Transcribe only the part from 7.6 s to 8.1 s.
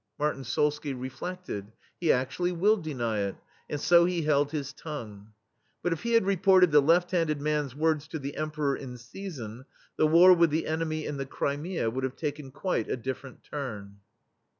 words